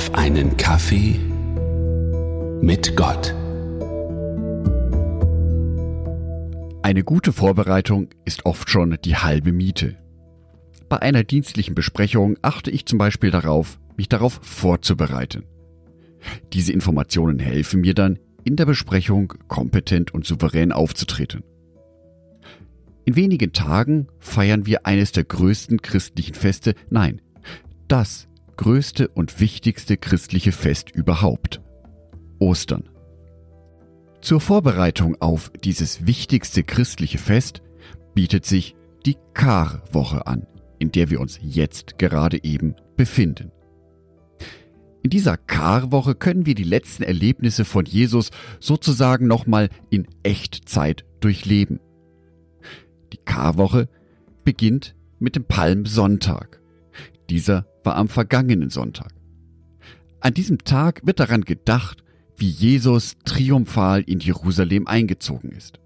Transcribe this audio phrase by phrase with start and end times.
[0.00, 1.20] auf einen Kaffee
[2.62, 3.34] mit Gott.
[6.80, 9.98] Eine gute Vorbereitung ist oft schon die halbe Miete.
[10.88, 15.44] Bei einer dienstlichen Besprechung achte ich zum Beispiel darauf, mich darauf vorzubereiten.
[16.54, 21.42] Diese Informationen helfen mir dann, in der Besprechung kompetent und souverän aufzutreten.
[23.04, 27.20] In wenigen Tagen feiern wir eines der größten christlichen Feste, nein,
[27.86, 28.29] das
[28.60, 31.62] größte und wichtigste christliche Fest überhaupt.
[32.38, 32.90] Ostern.
[34.20, 37.62] Zur Vorbereitung auf dieses wichtigste christliche Fest
[38.12, 40.46] bietet sich die Karwoche an,
[40.78, 43.50] in der wir uns jetzt gerade eben befinden.
[45.02, 51.80] In dieser Karwoche können wir die letzten Erlebnisse von Jesus sozusagen nochmal in Echtzeit durchleben.
[53.14, 53.88] Die Karwoche
[54.44, 56.59] beginnt mit dem Palmsonntag.
[57.30, 59.14] Dieser war am vergangenen Sonntag.
[60.20, 62.02] An diesem Tag wird daran gedacht,
[62.36, 65.78] wie Jesus triumphal in Jerusalem eingezogen ist.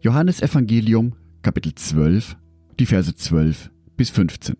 [0.00, 2.36] Johannes Evangelium Kapitel 12,
[2.78, 4.56] die Verse 12 bis 15.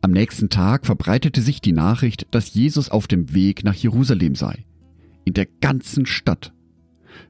[0.00, 4.64] Am nächsten Tag verbreitete sich die Nachricht, dass Jesus auf dem Weg nach Jerusalem sei.
[5.26, 6.54] In der ganzen Stadt.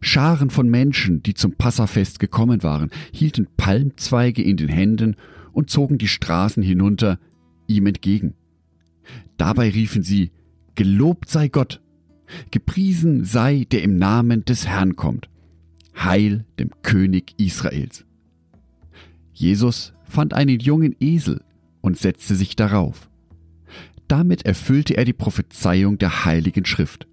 [0.01, 5.17] Scharen von Menschen, die zum Passafest gekommen waren, hielten Palmzweige in den Händen
[5.53, 7.19] und zogen die Straßen hinunter
[7.67, 8.34] ihm entgegen.
[9.37, 10.33] Dabei riefen sie,
[10.75, 11.83] Gelobt sei Gott,
[12.51, 15.28] gepriesen sei, der im Namen des Herrn kommt,
[15.97, 18.05] Heil dem König Israels.
[19.33, 21.43] Jesus fand einen jungen Esel
[21.81, 23.11] und setzte sich darauf.
[24.09, 27.06] Damit erfüllte er die Prophezeiung der heiligen Schrift.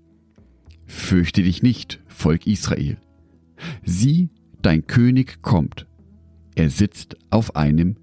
[0.86, 2.98] Fürchte dich nicht, Volk Israel.
[3.84, 4.30] Sieh,
[4.62, 5.88] dein König kommt.
[6.56, 7.98] Er sitzt auf einem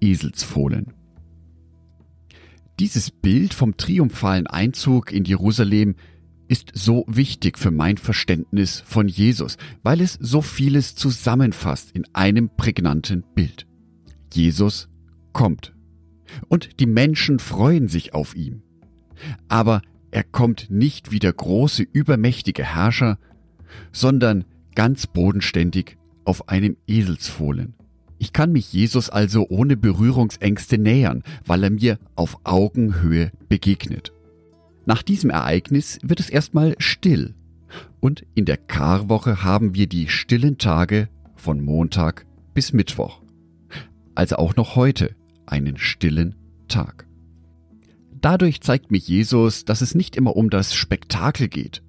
[0.00, 0.94] Eselsfohlen.
[2.78, 5.96] Dieses Bild vom triumphalen Einzug in Jerusalem
[6.48, 12.48] ist so wichtig für mein Verständnis von Jesus, weil es so vieles zusammenfasst in einem
[12.56, 13.66] prägnanten Bild.
[14.32, 14.88] Jesus
[15.32, 15.74] kommt
[16.48, 18.62] und die Menschen freuen sich auf ihn.
[19.48, 23.18] Aber er kommt nicht wie der große, übermächtige Herrscher,
[23.92, 24.44] sondern
[24.74, 27.74] ganz bodenständig auf einem Eselsfohlen.
[28.20, 34.12] Ich kann mich Jesus also ohne Berührungsängste nähern, weil er mir auf Augenhöhe begegnet.
[34.84, 37.34] Nach diesem Ereignis wird es erstmal still.
[37.98, 43.22] Und in der Karwoche haben wir die stillen Tage von Montag bis Mittwoch.
[44.14, 45.16] Also auch noch heute
[45.46, 46.34] einen stillen
[46.68, 47.06] Tag.
[48.20, 51.82] Dadurch zeigt mir Jesus, dass es nicht immer um das Spektakel geht,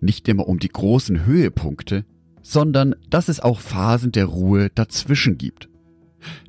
[0.00, 2.04] nicht immer um die großen Höhepunkte,
[2.42, 5.68] sondern dass es auch Phasen der Ruhe dazwischen gibt.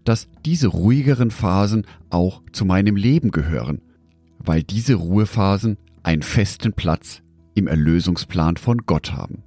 [0.04, 3.82] Dass diese ruhigeren Phasen auch zu meinem Leben gehören,
[4.40, 7.22] weil diese Ruhephasen einen festen Platz
[7.56, 9.44] im Erlösungsplan von Gott haben.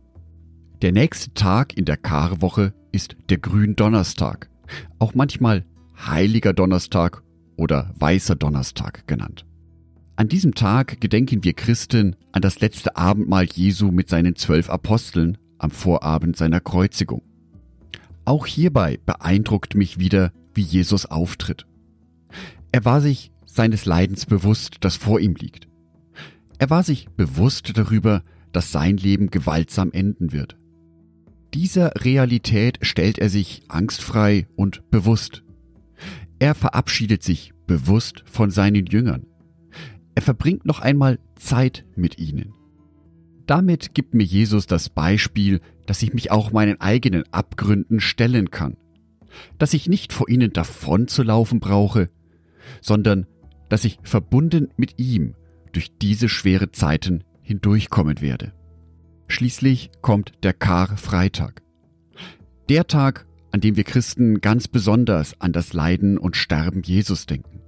[0.83, 4.49] Der nächste Tag in der Karwoche ist der Gründonnerstag,
[4.99, 5.65] auch manchmal
[6.07, 7.23] Heiliger Donnerstag
[7.57, 9.45] oder Weißer Donnerstag genannt.
[10.17, 15.39] An diesem Tag gedenken wir Christen an das letzte Abendmahl Jesu mit seinen zwölf Aposteln
[15.59, 17.23] am Vorabend seiner Kreuzigung.
[18.31, 21.67] Auch hierbei beeindruckt mich wieder, wie Jesus auftritt.
[22.71, 25.67] Er war sich seines Leidens bewusst, das vor ihm liegt.
[26.59, 30.57] Er war sich bewusst darüber, dass sein Leben gewaltsam enden wird.
[31.55, 35.43] Dieser Realität stellt er sich angstfrei und bewusst.
[36.39, 39.27] Er verabschiedet sich bewusst von seinen Jüngern.
[40.15, 42.55] Er verbringt noch einmal Zeit mit ihnen.
[43.51, 48.77] Damit gibt mir Jesus das Beispiel, dass ich mich auch meinen eigenen Abgründen stellen kann.
[49.59, 52.11] Dass ich nicht vor ihnen davon zu laufen brauche,
[52.81, 53.27] sondern
[53.69, 55.35] dass ich verbunden mit ihm
[55.73, 58.53] durch diese schwere Zeiten hindurchkommen werde.
[59.27, 61.61] Schließlich kommt der Kar-Freitag.
[62.69, 67.63] Der Tag, an dem wir Christen ganz besonders an das Leiden und Sterben Jesus denken.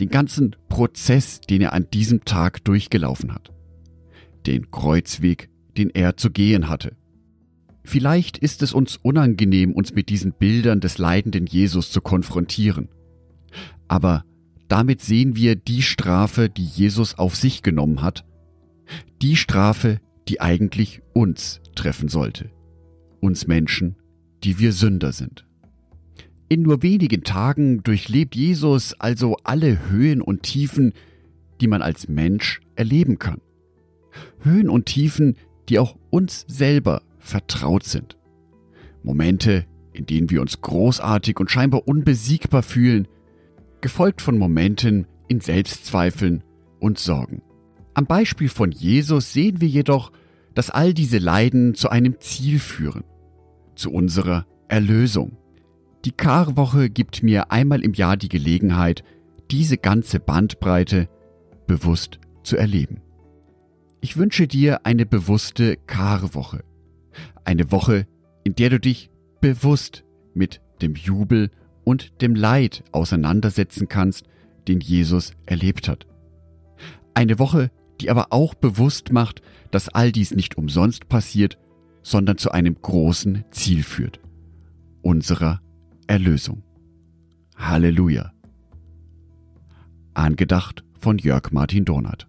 [0.00, 3.52] Den ganzen Prozess, den er an diesem Tag durchgelaufen hat.
[4.46, 6.96] Den Kreuzweg, den er zu gehen hatte.
[7.84, 12.88] Vielleicht ist es uns unangenehm, uns mit diesen Bildern des leidenden Jesus zu konfrontieren.
[13.88, 14.24] Aber
[14.68, 18.24] damit sehen wir die Strafe, die Jesus auf sich genommen hat.
[19.22, 22.50] Die Strafe, die eigentlich uns treffen sollte.
[23.20, 23.96] Uns Menschen
[24.46, 25.44] die wir Sünder sind.
[26.48, 30.92] In nur wenigen Tagen durchlebt Jesus also alle Höhen und Tiefen,
[31.60, 33.40] die man als Mensch erleben kann.
[34.40, 35.36] Höhen und Tiefen,
[35.68, 38.16] die auch uns selber vertraut sind.
[39.02, 43.08] Momente, in denen wir uns großartig und scheinbar unbesiegbar fühlen,
[43.80, 46.42] gefolgt von Momenten in Selbstzweifeln
[46.80, 47.42] und Sorgen.
[47.94, 50.12] Am Beispiel von Jesus sehen wir jedoch,
[50.54, 53.04] dass all diese Leiden zu einem Ziel führen,
[53.74, 55.36] zu unserer Erlösung.
[56.04, 59.02] Die Karwoche gibt mir einmal im Jahr die Gelegenheit,
[59.50, 61.08] diese ganze Bandbreite
[61.66, 63.00] bewusst zu erleben.
[64.00, 66.64] Ich wünsche dir eine bewusste Karwoche.
[67.44, 68.06] Eine Woche,
[68.44, 69.10] in der du dich
[69.40, 70.04] bewusst
[70.34, 71.50] mit dem Jubel
[71.84, 74.26] und dem Leid auseinandersetzen kannst,
[74.68, 76.06] den Jesus erlebt hat.
[77.14, 77.70] Eine Woche,
[78.00, 79.40] die aber auch bewusst macht,
[79.70, 81.58] dass all dies nicht umsonst passiert,
[82.02, 84.20] sondern zu einem großen Ziel führt.
[85.02, 85.60] Unserer
[86.06, 86.62] Erlösung.
[87.56, 88.32] Halleluja.
[90.14, 92.28] Angedacht von Jörg Martin Donat.